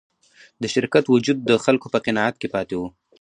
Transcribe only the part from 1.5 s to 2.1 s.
خلکو په